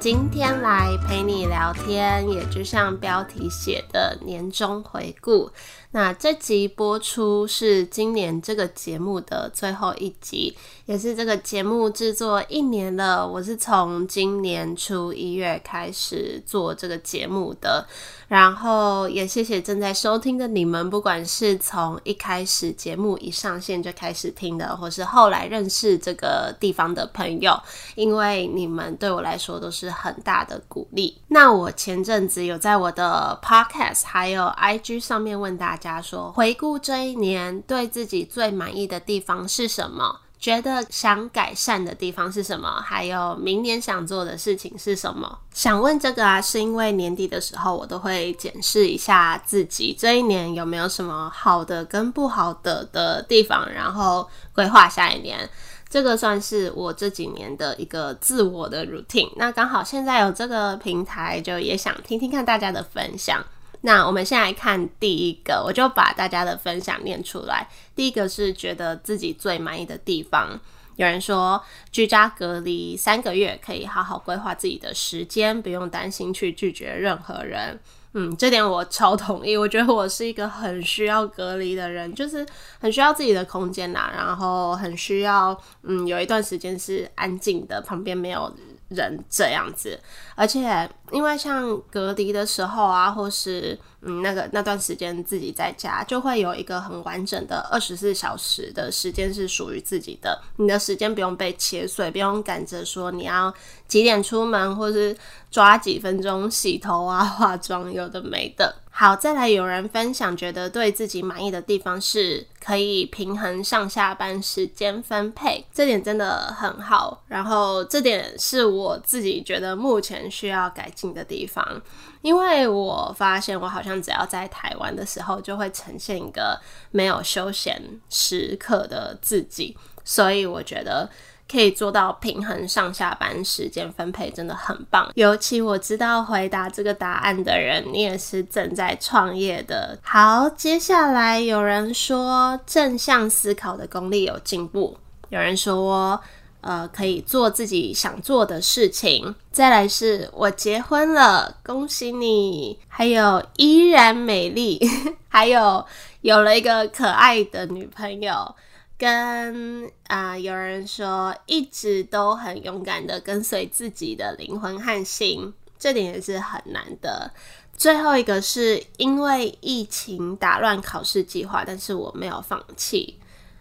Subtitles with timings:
[0.00, 5.50] 今天来陪你聊天，也就像标题写的年终回顾。
[5.90, 13.26] 那这集播出是今年这个节目的最后一集，也是这个节目制作一年了。
[13.26, 17.86] 我是从今年初一月开始做这个节目的，
[18.28, 27.58] 然后也谢谢正在收听的你们，不管是从一开始节目一上线就开始听的，或是后来认识这个地方的朋友，
[27.94, 31.20] 因为你们对我来说都是很大的鼓励。
[31.28, 35.98] 那我前阵子有在我的 Podcast 还有 IG 上面问大家。
[36.00, 40.20] 说，回顾这一年，对自己最满意的地方是什么？
[40.38, 42.80] 觉得想改善的地方是什么？
[42.80, 45.38] 还有明年想做的事情是什么？
[45.52, 55.48] 想问这个啊，是因为年底的时候，我都会检视一下自己这一年有没有什么好的跟不好的的地方，然后规划下一年。
[55.90, 59.30] 这个算是我这几年的一个自我的 routine。
[59.36, 63.44] 那刚好现在有这个平台，就也想听听看大家的分享。
[63.82, 67.68] 那我们先来看第一个，我就把大家的分享念出来。
[67.94, 70.60] 第一个是觉得自己最满意的地方，
[70.96, 77.78] 有人说居家隔离三个月，可以好好规划自己的时间，不用担心去拒绝任何人。
[78.14, 79.56] 嗯，这点我超同意。
[79.56, 82.44] 我觉得我是一个很需要隔离的人，就是
[82.80, 88.52] 很需要自己的空间呐，然后很需要嗯有一段时间是安静的，旁边没有
[88.88, 89.98] 人这样子，
[90.34, 103.52] 而且因为像隔离的时候啊，或是嗯那个那段时间自己在家，就会有一个很完整的二十四小时的时间是属于自己的，你的时间不用被切碎，不用赶着说你要
[103.86, 105.16] 几点出门，或是
[105.50, 108.74] 抓几分钟洗头啊、化妆，有的没的。
[109.00, 117.22] 好，再来有人分享，觉得对自己满意的地方是可以平衡上下班时间分配，这点真的很好。
[117.28, 121.80] 然后这点是我自己觉得目前需要改进的地方，
[122.22, 126.60] 因为我发现我好像只要在台湾的时候，就会呈现一个
[126.90, 127.80] 没有休闲
[128.10, 131.08] 时刻的自己，所以我觉得。
[131.50, 135.10] 可以做到平衡上下班时间分配，真的很棒。
[135.14, 139.98] 尤其我知道回答这个答案的人，你也是正在创业的。
[140.02, 144.98] 好，接下来有人说正向思考的功力有进步，
[145.30, 146.20] 有人说
[146.60, 149.34] 呃可以做自己想做的事情。
[149.50, 152.78] 再来是我结婚了，恭喜你！
[152.88, 154.78] 还有依然美丽，
[155.28, 155.84] 还有
[156.20, 158.54] 有了一个可爱的女朋友。
[158.98, 167.30] 跟啊、有人说一直都很勇敢的跟随自己的灵魂和心，这点也是很难的。
[167.76, 173.16] 最后一个是因为疫情打乱考试计划，但是我没有放弃，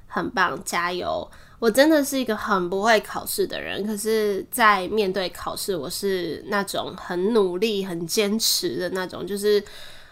[0.08, 1.30] 很棒，加油！
[1.60, 9.64] 我真的是一个很不会考试的人，可是，在面对考试，我是那种很努力、很坚持的那种，就是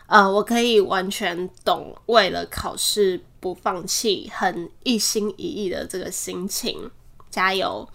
[0.06, 3.19] 呃，我可以完全懂为了考试。
[3.45, 6.89] 不放弃，很一心一意的这个心情，
[7.29, 7.88] 加油！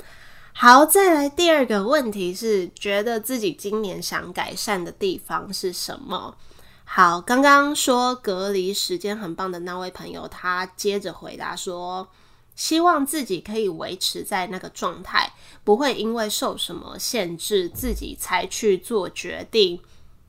[0.53, 6.37] 好，再来第二个问题是，觉得自己今年想改善的地方是什么？
[6.85, 12.07] 好，刚刚说隔离时间很棒的那位朋友，他接着回答说，
[12.55, 15.33] 希望自己可以维持在那个状态，
[15.65, 19.81] 不会因为受什么限制自己才去做决定。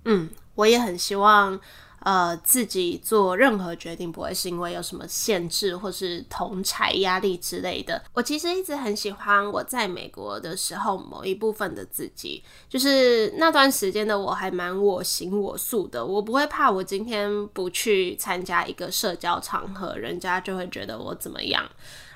[0.06, 1.62] 嗯，我也很希望。
[2.02, 8.02] 呃，自己做任何决定不会是因为有什么限制或是同侪压力之类的。
[8.14, 16.06] 我其实一直很喜欢我在美国的时候某一部分的自己，就是那段时间的我还蛮我行我素的。
[16.06, 21.64] 我不会怕我今天不去参加一个社交场合，人家就会觉得我怎么样。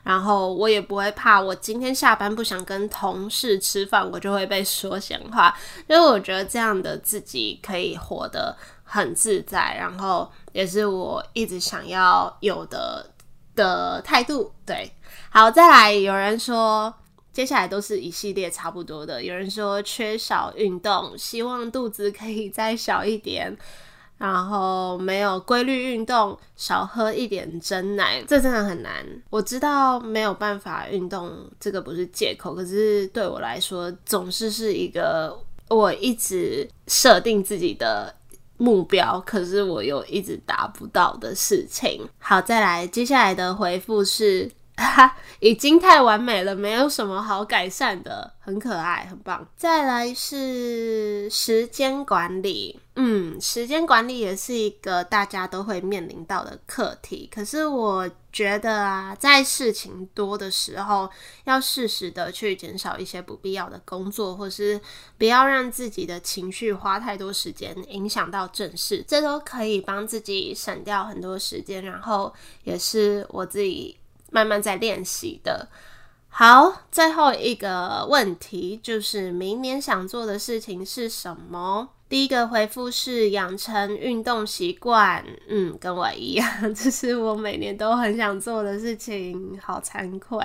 [0.06, 5.58] 然后我也不会怕我今天下班不想跟同事吃饭，我就会被说闲话。
[5.88, 13.10] 因为我觉得这样的自己可以活得很自在，然后也是我一直想要有的
[13.56, 14.54] 的态度。
[14.64, 14.92] 对，
[15.32, 16.94] 好，再来，有人说
[17.34, 19.24] 接下来都是一系列差不多的。
[19.24, 23.58] 有人说缺少运动，希望肚子可以再小一点，
[24.18, 29.06] 然后没有规律运动，少喝一点真奶，这真的很难。
[29.30, 35.38] 我知道没有办法运动，这个不是借口，可是对我来说，总是是一个
[35.70, 38.16] 我一直设定自己的。
[38.58, 42.08] 目标，可是我又一直达不到的事情。
[42.20, 49.46] 好，再来，接下来的回复是哈， 已经太完美了，没有什么好改善的，很可爱，很棒。
[49.58, 57.30] 再来是时间管理，嗯，时间管理也是一个大家都会面临到的课题。
[57.34, 61.10] 可是我觉得啊，在事情多的时候，
[61.44, 64.80] 要适时的去减少一些不必要的工作，或是
[65.18, 71.84] 不要让自己的情绪花太多时间影响到正事，这都可以帮自己省掉很多时间。
[71.84, 72.34] 然后
[72.64, 73.98] 也是我自己。
[74.32, 75.70] 慢慢在练习的。
[76.28, 81.90] 好，最后一个问题就是明年想做的事情是什么？
[82.08, 90.40] 第一个回复是养成运动习惯，嗯，跟我一样，这是我每年都很想做的事情，好惭愧。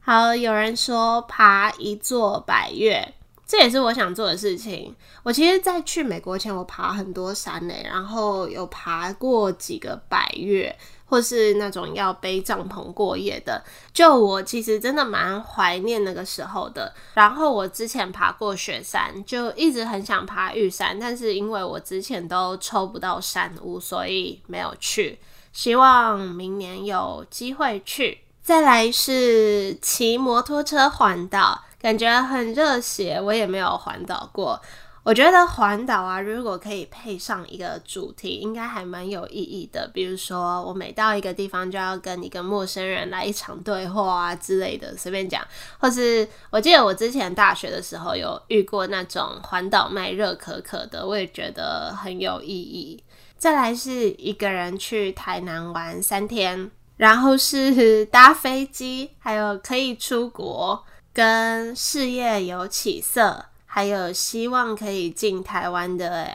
[0.00, 3.14] 好，有人说爬一座百岳，
[3.46, 4.94] 这也是我想做的事情。
[5.22, 10.76] 我其实，在去美国前，我爬很多山呢，然后有爬过几个百岳。
[11.08, 13.62] 或是那种要背帐篷过夜的，
[13.94, 16.92] 就我其实真的蛮怀念那个时候的。
[17.14, 25.16] 然后我之前爬过雪山，就一直很想爬玉山，但是因为我之前都抽不到山屋，所以没有去。
[25.52, 28.18] 希望明年有机会去。
[28.42, 34.60] 再来是骑摩托车环岛，感觉很热血，我也没有环岛过。
[35.04, 39.88] 我觉得环岛啊，如果可以配上一个主题，应该还蛮有意义的。
[39.94, 45.40] 比如说，我每到一个地方就要跟一个陌生人来一场对话啊之类的，随便讲。
[45.78, 53.00] 或是我记得我之前大学的时候有遇过那种环岛卖热可可的，我也觉得很有意义。
[53.38, 60.84] 再来是一个人去台南玩三天，然后是 搭飞机，还有可以出国，
[61.16, 63.46] 跟事业有起色。
[63.64, 66.26] 还有希望可以进台湾的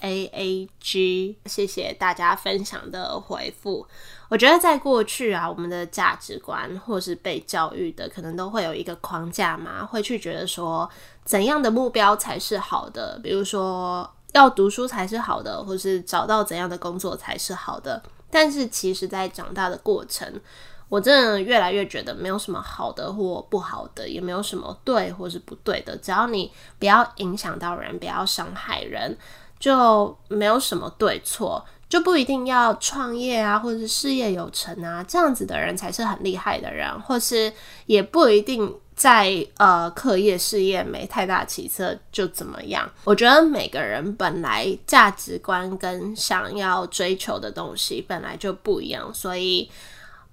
[0.00, 3.86] FAAG，谢谢大家分享的回复。
[4.28, 10.88] 我觉得在过去啊，我们的价值观或是被教育的，可能都会有一个框架嘛，会去觉得说
[11.24, 18.02] 怎样的目标才是好的，比如说要读书才是好的，或是找到怎样的工作才是好的。
[18.28, 20.40] 但是其实，在长大的过程，
[20.88, 25.94] 我真的越来越觉得没有什么好的或不好的，也没有什么对或是不对的。
[25.98, 29.14] 只要你不要影响到人，不要伤害人，
[29.60, 37.52] 就没有什么对错，就不一定要创业啊，或者是事业有成啊，这样子的人才是很厉害的人，或是
[37.84, 42.90] 也不一定在呃课业事业没太大起色就怎么样。
[43.04, 49.70] 我觉得每个人本来价值观跟想要追求的东西本来就不一样，所以。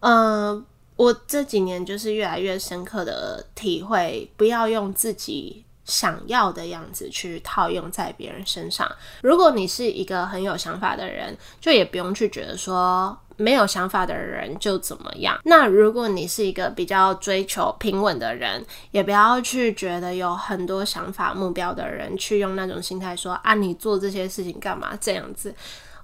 [0.08, 0.64] 嗯，
[0.96, 8.88] 我这几年就是越来越深刻的体会，不要用自己想要的样子去套用在别人身上。
[9.22, 15.40] 如果你是一个很有想法的人，就也不用去觉得说没有想法的人就怎么样。
[15.44, 25.54] 那如果你是一个比较追求平稳的人，也不要去觉得有很多想法目标的人去用那种心态说啊，你做这些事情干嘛这样子。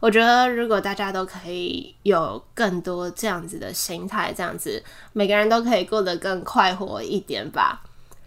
[0.01, 4.83] 我觉得，如果大家都可以有更多这样子的心态，这样子
[5.13, 7.83] 每个人都可以过得更快活一点吧。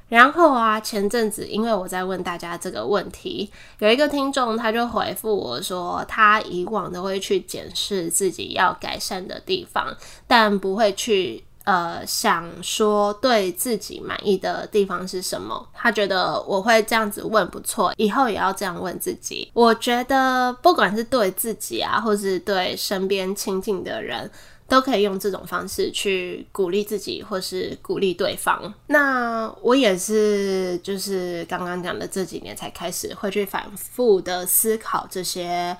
[0.09, 3.51] 然后啊，前阵子因为我在问大家这个问题，
[3.81, 9.97] 有一个听众他就回复我说，他以往都会去检视自己要改善的地方，
[10.29, 11.45] 但不会去。
[11.65, 15.67] 呃，想说对自己满意的地方是什么？
[15.73, 19.51] 他觉得我会这样子问不错，以后也要这样问自己。
[19.55, 24.31] 我觉得不管是对自己啊，或是对身边亲近的人，
[24.69, 28.75] 都可以用这种方式去鼓励自己，或是鼓励对方。
[28.89, 35.75] 那我也是，就是刚刚讲的这几年才开始会去反复的思考这些。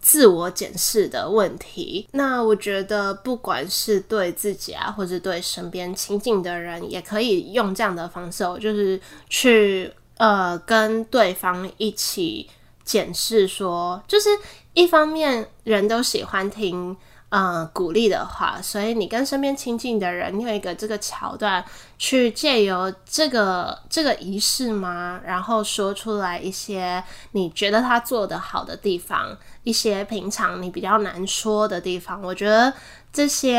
[0.00, 12.48] 自我检视的问题，那我觉得不管是对自己啊，或者对身边亲近的人，也可以用这样的方式，就是去呃跟对方一起
[12.84, 14.28] 检视说，就是
[14.74, 16.96] 一方面人都喜欢听。
[17.30, 21.62] 嗯，鼓励的话，所以你跟身边亲近的人，你有一个这个桥段，
[21.98, 25.20] 去借由这个这个仪式吗？
[25.24, 27.02] 然后说出来一些
[27.32, 32.22] 你觉得他做得好的地方，一些平常你比较难说的地方。
[32.22, 32.72] 我觉得
[33.12, 33.58] 这些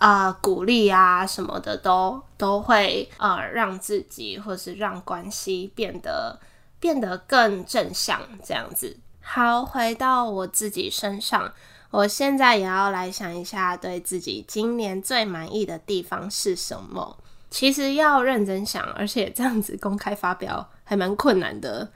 [0.00, 6.36] 呃鼓励啊什么的都都会呃让自己或是让关系变得
[6.80, 8.96] 变得更正向这样子。
[9.22, 11.52] 好，回到我自己身上。
[11.96, 17.16] 我现在也要来想一下，对自己今年最满意的地方是什么？
[17.48, 21.90] 其实要认真想，而且这样子公开发表还蛮困难的。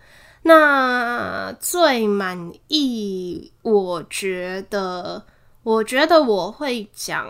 [0.45, 5.23] 那最满意，我觉得，
[5.63, 7.29] 我觉得我会讲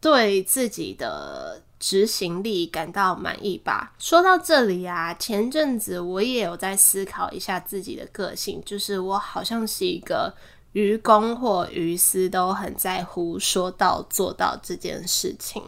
[0.00, 3.94] 对自己的执行力感到满意吧。
[3.98, 10.32] 说到这里啊，前阵子我也有在思考一下自己的个性，就是我好像是一个
[10.76, 15.62] 于公或于私都很在乎说到做到这件事情。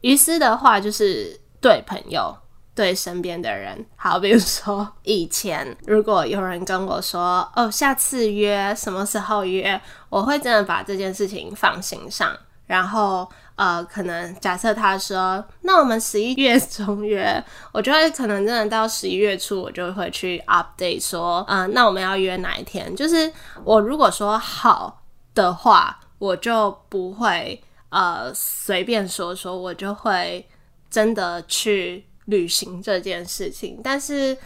[0.00, 2.34] 于私的话，就是对朋友。
[2.74, 12.36] 对身边的人，好，比如说以前如果有人跟我说，哦，下次约什么时候约，我会真的把这件事情放心上。
[12.66, 22.94] 然后，呃，可能假设他说，那我们十一月中约， 我就会可能真的到十一月初，我就会去 update 说，嗯、呃，那我们要约哪一天？
[22.94, 23.30] 就是
[23.64, 25.02] 我如果说好
[25.34, 27.60] 的话，我就不会
[27.90, 30.46] 呃随便说说，我就会
[30.88, 32.04] 真的去。
[32.26, 34.36] 旅行这件事情，但是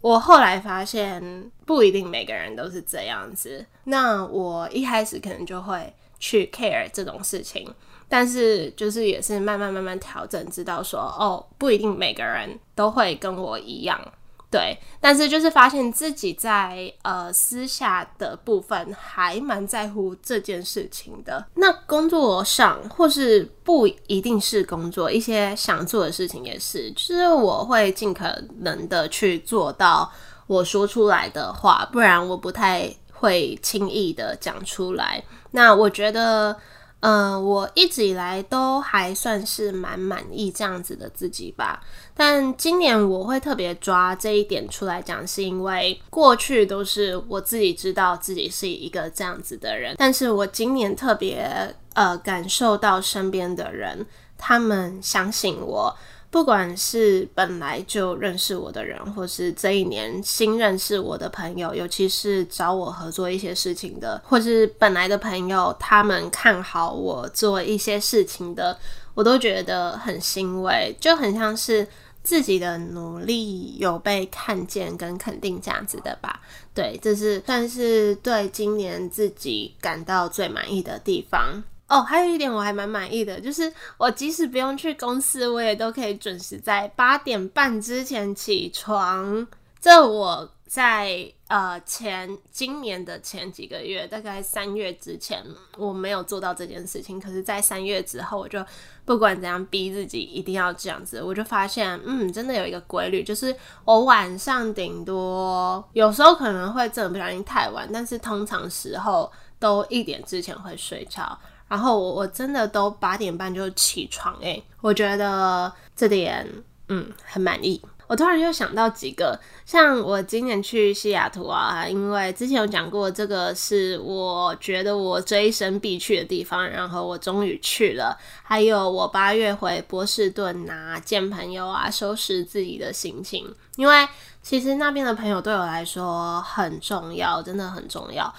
[0.00, 1.22] 我后来发现
[1.64, 3.64] 不一定每个人都是这样子。
[3.84, 7.68] 那我一开始可能就会去 care 这种事情，
[8.08, 14.00] 但是就是也是慢慢慢慢调整，知道说哦，不一定每个人都会跟我一样。
[14.48, 21.44] 对，但是就是发现自己在呃私下的部分还蛮在乎这件事情的。
[21.54, 30.08] 那工作上或是不一定是工作，一些想做的事情也是，就是我会尽可能的去做到
[30.46, 35.24] 我说出来的话，不然我不太会轻易的讲出来。
[35.52, 36.56] 那我觉得。
[37.04, 41.82] 嗯、呃，我一直以来都还算是蛮满意这样子的自己吧。
[42.14, 54.06] 但今年我会特别抓这一点出来讲，是因为过去都是我自己知道自己是一个这样子的人，但是我今年特别呃感受到身边的人，
[54.38, 55.92] 他们相信我。
[56.32, 68.78] 不管是本来就认识我的人，或是这一年新认识我的朋友，尤其是找我合作一些事情的，或是本来的朋友，他们看好我做一些事情的，
[69.12, 71.86] 我都觉得很欣慰，就很像是
[72.22, 76.40] 自己的努力有被看见跟肯定这样子的吧。
[76.72, 81.62] 对，这是算是对今年自己感到最满意的地方。
[81.92, 89.46] 哦，还有一点我还蛮满意的，就是我即使不用去公司，我也都可以准时在八点半之前起床。
[89.78, 95.44] 这我在呃前今年的前几个月，大概三月之前，
[95.76, 97.20] 我没有做到这件事情。
[97.20, 98.64] 可是，在三月之后，我就
[99.04, 111.38] 不管怎样逼自己一定要这样子，我就发现，嗯，真的有一个规律，就是我晚上顶多有时候可能会真的不小心太晚，但是通常时候都一点之前会睡觉。
[111.72, 116.46] 然后我我真的都八点半就起床诶，我觉得这点
[116.88, 117.80] 嗯很满意。
[118.06, 128.14] 我突然又想到几个，像我今年去西雅图啊，因为之前有讲过，这个是我觉得我这一生必去的地方，然后我终于去了。
[128.42, 134.06] 还有我八月回波士顿啊，见朋友啊，收拾自己的心情，因为
[134.42, 138.30] 其实那边的朋友对我来说很重要，真的很重要。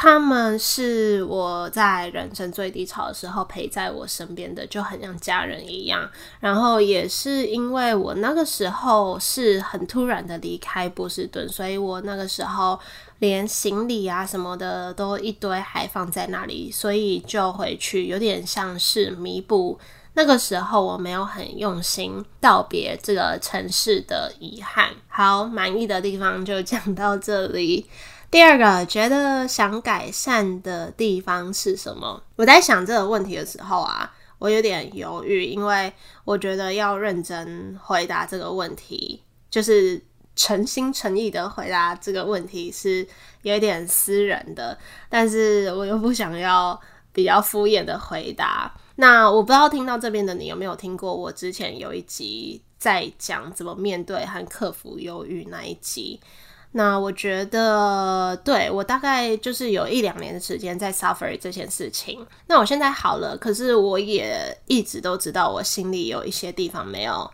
[0.00, 6.08] 他们是我在人生最低潮的时候陪在我身边的，就很像家人一样。
[6.38, 12.78] 然后也是因为我那个时候是很突然的离开波士顿，所以我那个时候
[13.18, 19.80] 连行李啊什么的都一堆还放在那里，所以就回去，有点像是弥补
[20.14, 24.90] 那个时候我没有很用心道别这个城市的遗憾。
[25.08, 27.84] 好，满意的地方就讲到这里。
[28.30, 32.22] 第二个觉得想改善的地方是什么？
[32.36, 35.90] 我在想这个问题的时候啊，我有点犹豫，因为
[36.24, 39.98] 我觉得要认真回答这个问题，就是
[40.36, 43.06] 诚心诚意的回答这个问题是
[43.42, 46.78] 有一点私人的，但是我又不想要
[47.14, 48.70] 比较敷衍的回答。
[48.96, 56.20] 那我不知道听到这边的你有没有听过我之前有一集在讲怎么面对和克服忧郁那一集。
[56.78, 62.24] 那我觉得，对，我大概就是有一两年的时间在 suffer 这件事情。
[62.46, 67.28] 那我现在好了，可是我也一直都知道我心里有一些地方没有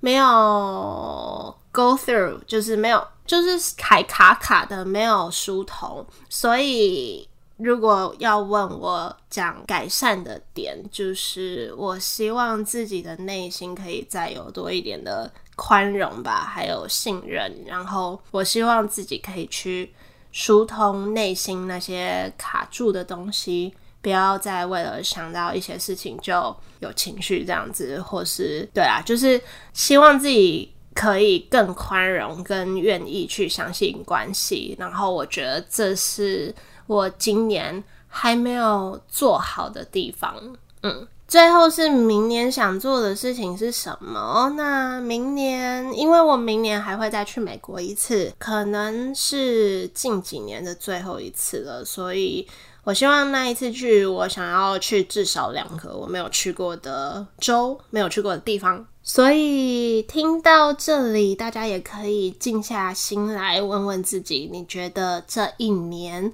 [0.00, 6.04] 没有 go through，就是没有，就是还卡卡的，没有疏通。
[6.28, 7.26] 所以
[7.62, 15.30] 如果要问我讲改善的点，就是我希望自己的内心可以再有多一点的。
[15.56, 19.92] 宽容吧，还有信任，然后我希望自己可以去
[20.32, 29.38] 疏通内心那些卡住的东西，不要再为了想到一些事情就有情绪这样子，或是对啊，就是
[29.74, 34.74] 希望自己可以更宽容，跟愿意去相信关系。
[34.78, 36.54] 然后我觉得这是
[36.90, 40.34] 我今年还没有做好的地方，
[40.82, 41.06] 嗯。
[41.28, 44.52] 最后是明年想做的事情是什么？
[44.56, 52.44] 那明年，因为我明年还会再去美国一次，可能是近几年的最后一次了，所以
[52.82, 58.84] 我希望那一次去，我想要去至少两个我没有去过的州，没有去过的地方。
[59.04, 66.32] 所以听到这里，大家也可以静下心来问问自己：你觉得这一年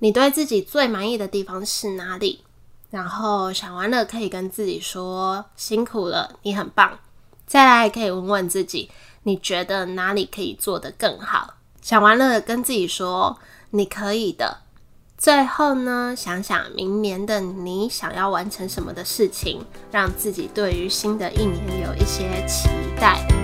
[0.00, 2.44] 你对自己最满意的地方是哪里？
[2.90, 6.98] 然后想完了，可以跟自己说辛苦了，你很棒。
[7.46, 8.90] 再来可以问问自己：
[9.24, 11.54] 你觉得哪里可以做得更好？
[11.82, 13.38] 想完了，跟自己说
[13.70, 14.58] 你可以的。
[15.16, 22.68] 最后呢，想想明年的你想要完成什么的事情，让自己对于新的一年有一些期
[23.00, 23.37] 待。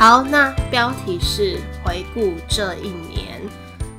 [0.00, 3.38] 好，那标题是回顾这一年。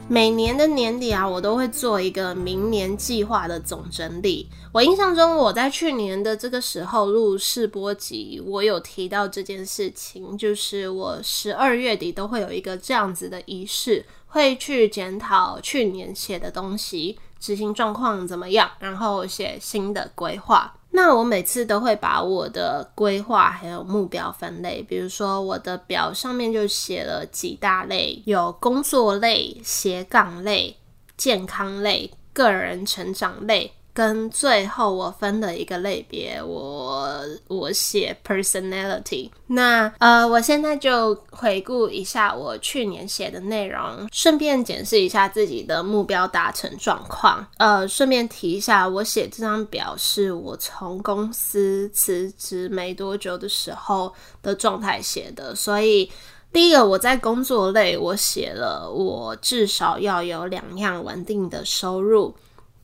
[0.10, 4.50] 每年的年底啊，我都会做一个明年计划的总整理。
[4.72, 20.74] 我印象中，我在去年的这个时候录试播集，我有提到这件事情，就是我十二月底都会有一个这样子的仪式，会去检讨去年写的东西，执行状况怎么样，然后写新的规划。
[20.94, 30.78] 那我每次都会把我的规划还有目标分类，比如说我的表上面就写了几大类，有工作类、斜杠类、
[31.16, 33.72] 健康类、个人成长类。
[33.94, 39.30] 跟最后我分的一个类别，我我写 personality。
[39.48, 47.46] 那呃，我现在就回顾一下我去年写的内容，顺便检视一下自己的目标达成状况。
[47.58, 55.54] 呃，顺便提一下，我写这张表是我从公司辞职没多久的时候的状态写的。
[55.54, 56.10] 所以
[56.54, 62.34] 第一个我在工作类，我写了我至少要有两样稳定的收入。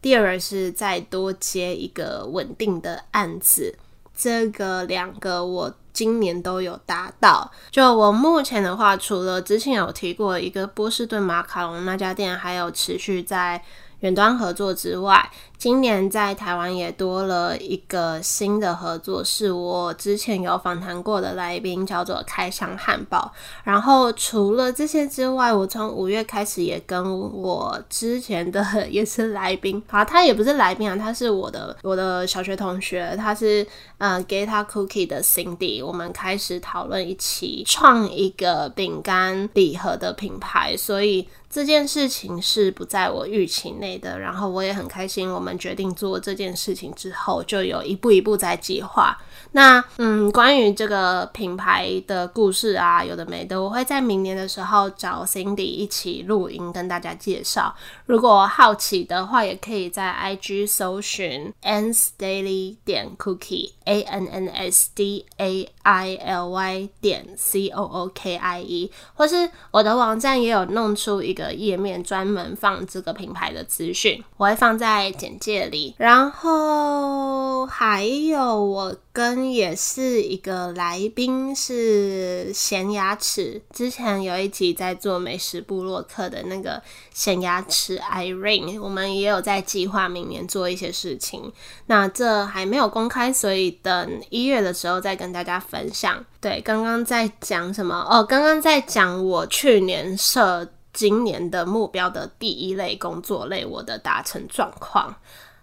[0.07, 3.77] 第二是再多接一个稳定的案子，
[4.15, 7.51] 这个两个我今年都有达到。
[7.69, 13.61] 就我目前的话，除了之前有提过一个波士顿马卡龙那家店，还有持续在
[13.99, 23.31] 远端合作之外，今年在台湾也多了一个新的合作，是我之前有访谈过的来宾，叫做开箱汉堡。
[23.63, 33.65] 然后除了这些之外，我从五月开始也跟我之前的 也是来宾，好，他也不是来宾啊，他是我的我的小学同学，他是
[33.97, 41.27] 呃 Geta Cookie 的 Cindy，我们开始讨论一起创一个饼干礼盒的品牌，所以。
[41.49, 45.31] 这件事情是不在我预期内的，然后我也很开心。
[45.31, 49.17] 我们我们决定做这件事情之后，就有一步一步在计划。
[49.51, 57.75] 那嗯，关于这个品牌的故事啊，有的没的，我会在明年的时候找 Cindy 一起录音跟大家介绍。
[58.05, 66.89] 如果好奇的话，也可以在 IG 搜寻 Ann's Daily 点 Cookie A N N S D A I L Y
[67.01, 75.95] 点 C O O K I E，或是我的网站也有弄出一个页面，专门放这个品牌的资讯，我会放在简介里。
[75.97, 86.81] 然后还有我跟也是一个来宾是咸牙齿，之前有一集在做美食部落客的那个
[87.13, 91.51] 咸牙齿 Irene，我们也有在计划明年做一些事情。
[91.87, 96.23] 那这还没有公开，所以等一月的时候再跟大家分享。
[96.39, 97.95] 对，刚刚在讲什么？
[98.09, 105.15] 哦，刚刚在讲我去年设今年的目标的第一类工作类，我的达成状况。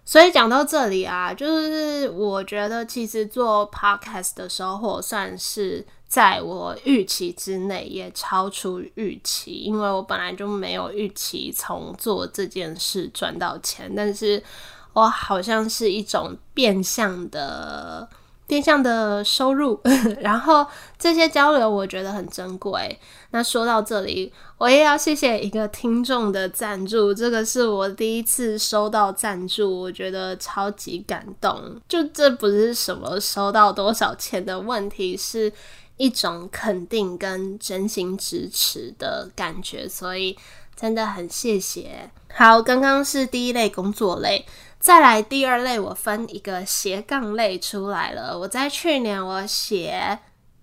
[0.05, 14.43] 所以讲到这里啊，就是我觉得其实做 podcast 的收获算是在我预期之内，也超出预期，因为我本来就没有预期从做这件事赚到钱，但是。
[14.95, 18.09] 我好像是一种变相的、
[18.47, 19.81] 变相的收入，
[20.21, 20.67] 然后
[20.99, 22.99] 这些交流我觉得很珍贵。
[23.31, 31.81] 那说到这里，我也要谢谢一个听众的赞助，这个是我第一次收到赞助，我觉得超级感动。
[31.89, 35.53] 就这不是什么收到多少钱的问题，是
[35.97, 40.37] 一种肯定跟真心支持的感觉，所以
[40.77, 42.11] 真的很谢谢。
[42.33, 44.45] 好，刚刚是第一类工作类。
[44.85, 48.39] 再来第二类，我分一个斜杠类出来了。
[48.39, 50.19] 我在去年我写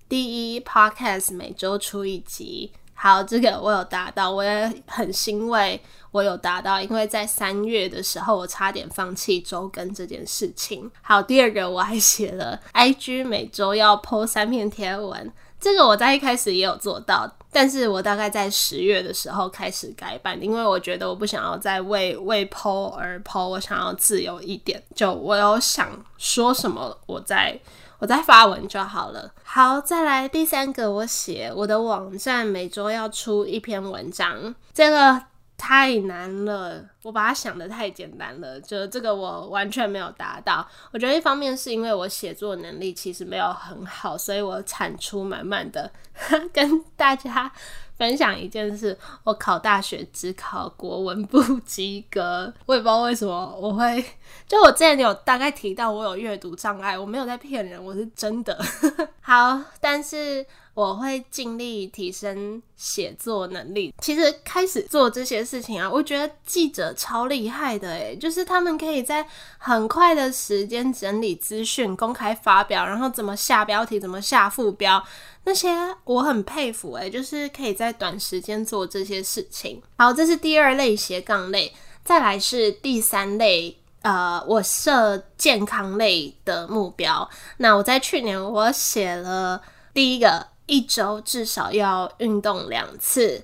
[0.08, 5.82] 第一 podcast 每周出一集，好，这个我有达到，我也很欣慰
[6.12, 10.92] 我有达到，因为在三月的时候我差点放弃周更这件事情。
[11.02, 17.38] 好，第二个我还写了 IG 每周要 po 三篇贴文，这个我在一开始也有做到。
[17.52, 24.82] 但是我大概在十月的时候开始改版，因为我觉得我不想要再为为 po 而 po，我想要自由一点。
[24.96, 27.60] 就我有想说什么，我在
[28.00, 29.32] 我在发文就好了。
[29.44, 35.31] 好，再来第三个，我写我的网站每周要出一篇文章，这个。
[35.64, 40.68] 太难了，我把它想得太简单了，就这个我完全没有达到。
[40.92, 45.92] 我觉得一方面是因为我写作能力其实没有很好，所以我产出满满的。
[46.52, 47.52] 跟大家
[47.96, 54.04] 分享一件事，我考大学只考国文不及格，我也不知道为什么我会。
[54.48, 58.60] 就我之前有大概提到我有阅读障碍，我没有在骗人，我是真的。
[59.22, 60.44] 好，但是。
[60.74, 63.94] 我会尽力提升写作能力。
[64.00, 75.04] 其实开始做这些事情啊，我觉得记者超厉害的诶，就是他们可以在很快的时间整理资讯、公开发表，然后怎么下标题、怎么下副标，
[75.44, 75.70] 那些
[76.06, 79.82] 我很佩服诶，就是可以在短时间做这些事情。
[79.98, 87.30] 好，这是第二类斜杠类，再来是第三类，呃，我设健康类的目标。
[87.58, 89.62] 那我在去年我写了
[89.94, 90.51] 第一个。
[90.72, 93.44] 一周至少要运动两次，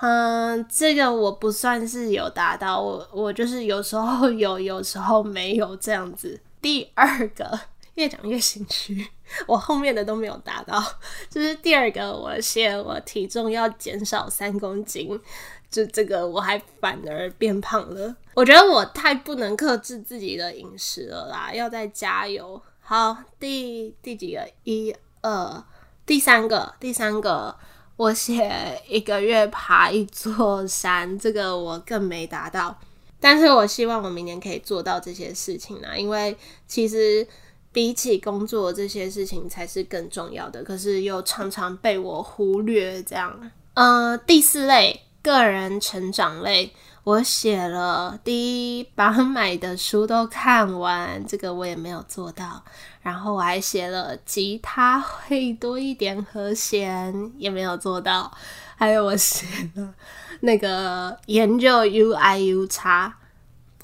[0.00, 6.40] 嗯，这个我不算是有达到，我我就是有时候 有，有时候没有这样子。
[6.62, 7.58] 第二个
[7.94, 9.04] 越讲越心虚，
[9.48, 10.80] 我后面的都没有达到，
[11.28, 15.20] 就是第二个我写我体重要减少三公斤，
[15.68, 18.14] 就这个我还反而变胖了。
[18.34, 22.62] 我觉得我太不能克制自己的饮食了啦，要再加油。
[22.80, 24.48] 好，第第几个？
[24.62, 25.64] 一二。
[26.06, 27.54] 第三个，第三个，
[27.96, 32.78] 我写一个月爬一座山，这个我更没达到。
[33.18, 36.36] 但是我希望我明年可以做到这些事情啦，因为
[36.68, 37.26] 其实
[37.72, 43.02] 比起工作这些事情才是更重要的，可是又常常被我忽略。
[43.02, 46.72] 这样，呃，第四类，个人成长类。
[47.04, 52.64] 我写了第一，把买的书都看完，这个我也没有做到。
[53.02, 58.32] 然后我还写了吉他会多一点和弦，也没有做到。
[58.76, 59.94] 还有我写了
[60.40, 63.12] 那个研究 UIUX，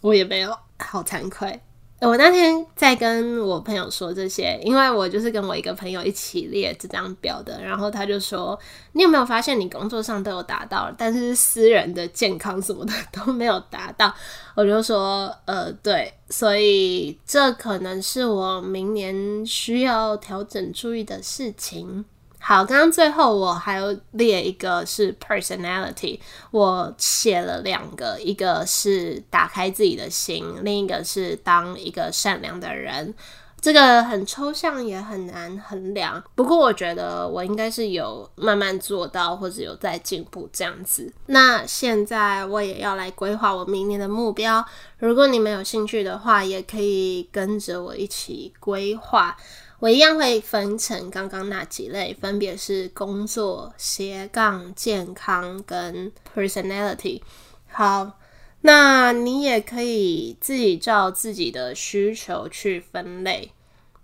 [0.00, 1.60] 我也没有，好惭愧。
[2.00, 8.58] 我那天在跟我朋友说这些，因为我就是跟我一个朋友一起列这张表的，然后他就说
[8.92, 14.14] ：“你有没有发现你工作上都有达到，但是私人的健康什么的都没有达到？”
[14.56, 22.04] 我就说：“呃，对，所以这可能是我明年需要调整注意的事情。”
[22.42, 26.18] 好，刚刚最后我还有列一个是 personality，
[26.50, 33.14] 我写了两个，一个是打开自己的心，另一个是当一个善良的人。
[33.60, 36.24] 这个很抽象，也很难衡量。
[36.34, 41.12] 不过我觉得我应该是有慢慢做到，或者有在进步这样子。
[41.26, 44.64] 那现在我也要来规划我明年的目标。
[44.98, 49.36] 如果你们有兴趣的话，也可以跟着我一起规划。
[49.80, 57.20] 我一样会分成刚刚那几类，分别是工作、斜杠、健康跟 personality。
[57.68, 58.18] 好，
[58.60, 63.52] 那你也可以自己照自己的需求去分类，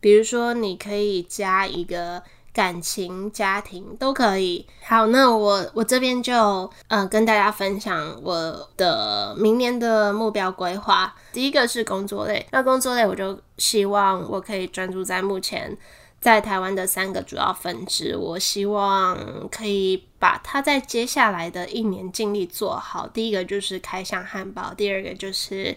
[0.01, 2.23] 比如说你可以加一个。
[2.57, 4.66] 感情、家庭都可以。
[4.83, 11.14] 好，那我我这边就呃跟大家分享我的明年的目标规划。
[11.35, 15.77] 第一个是工作类，那工作类我就希望我可以专注在目前
[16.19, 18.16] 在台湾的三个主要分支。
[18.16, 23.07] 我希望可以把它在接下来的一年尽力做好。
[23.07, 25.77] 第一个就是开箱汉堡，第二个就是。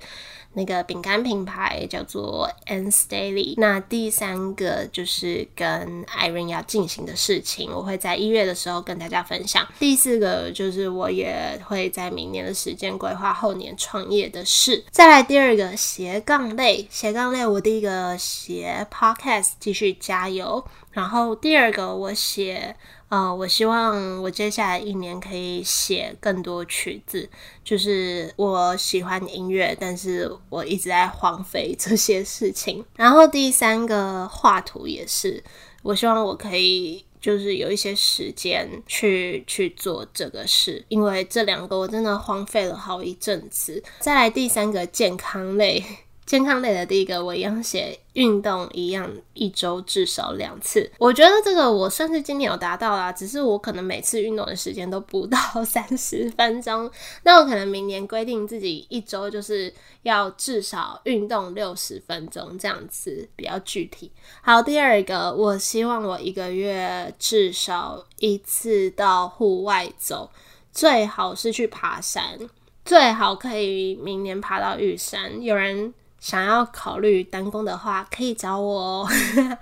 [0.53, 9.67] 那个饼干品牌叫做 Ans Daily，那第三个就是跟 Irene 要进行的事情，我会在一月的时候跟大家分享。
[9.77, 14.83] 第四个就是我也会在明年的时间规划后年创业的事。
[14.91, 22.75] 再来第二个斜杠类，斜杠类我第一个写 Podcast 继续加油，然后第二个我写。
[23.09, 27.27] 呃，我希望我接下来一年可以写更多曲子。
[27.63, 32.85] 就是我喜欢音乐，但是我一直在荒废这些事情。
[32.95, 35.43] 然后第三个画图也是，
[35.81, 43.83] 我希望我可以就是有一些时间去去做这个事，因为这两个我真的荒废了好一阵子。
[43.99, 45.83] 再来第三个健康类。
[46.29, 50.87] 健康类的第一个，我一样写运动，一样一周至少两次。
[50.99, 56.87] 我觉得这个我算是今年有达到啦，只是我可能每次运动的时间都不到三十分钟。
[57.23, 64.11] 那我可能明年规定自己一周就是要至少运动六十分钟，这样子比较具体。
[64.43, 70.29] 好，第二个，我希望我一个月至少一次到户外走，
[70.71, 72.37] 最好是去爬山，
[72.85, 75.41] 最好可以明年爬到玉山。
[75.41, 75.91] 有人。
[76.19, 79.09] 想要考虑单攻的话，可以找我哦。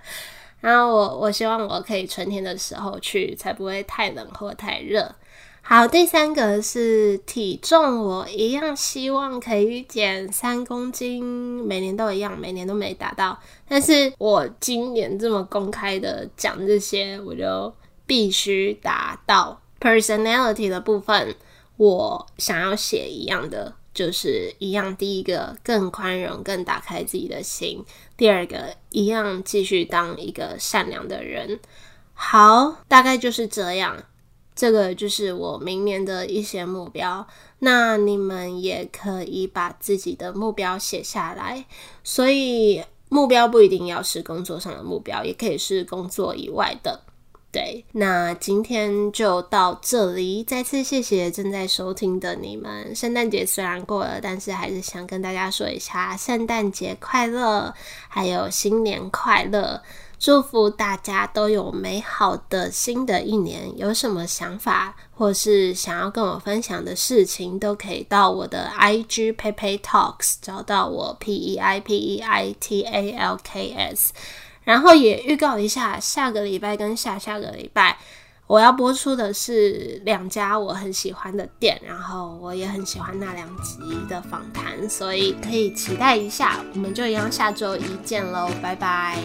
[0.59, 5.13] 然后我我希望我可以春天的时候去，才不会太冷或太热。
[5.61, 11.23] 好，第三个是体重，我一样希望可以减三公斤，
[11.65, 13.37] 每年都一样，每年都没达到。
[13.67, 17.71] 但是我今年这么公开的讲这些，我就
[18.05, 19.59] 必须达到。
[19.79, 21.35] Personality 的部分，
[21.75, 23.73] 我想要写一样的。
[23.97, 27.83] 就是一样，第一个更宽容，更打开自己的心；
[28.15, 31.59] 第二个一样，继续当一个善良的人。
[32.13, 34.03] 好，大概就是这样。
[34.55, 37.27] 这个就是我明年的一些目标。
[37.59, 41.65] 那你们也可以把自己的目标写下来。
[42.03, 47.01] 所以目标不一定要是工作上的目标，也可以是工作以外的。
[47.57, 50.43] 对，那今天就到这里。
[50.43, 52.95] 再次谢谢正在收听的你们。
[52.95, 57.73] 圣诞节虽然过了，但是还是想跟大家说一下圣诞节快乐，
[58.07, 59.81] 还有新年快乐。
[60.19, 63.75] 祝福大家都有美好的新的一年。
[63.75, 74.13] 有什么想法或是想要跟我分享的事情，都可以到我的 IG Peipei Talks 找到我 P E I P E I T A L K S。
[74.67, 77.97] 然后也预告一下，下个礼拜跟下下个礼拜
[78.47, 86.59] 我要播出的是两家我很喜欢的店，然后我也很喜欢那两集的访谈，所以可以期待一下。
[86.73, 89.17] 我们就一样下周一见喽，拜拜。